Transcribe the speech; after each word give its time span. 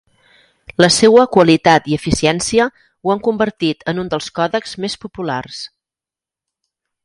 La 0.83 0.87
seua 0.95 1.25
qualitat 1.35 1.89
i 1.91 1.97
eficiència 1.97 2.67
ho 3.03 3.13
han 3.17 3.23
convertit 3.29 3.87
en 3.93 4.03
un 4.05 4.11
dels 4.15 4.33
còdecs 4.41 4.77
més 4.87 4.99
populars. 5.07 5.65